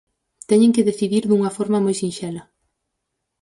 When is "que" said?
0.75-0.87